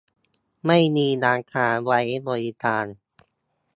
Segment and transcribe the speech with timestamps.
[0.65, 2.85] ไม่มีร้านค้าไว้บริการ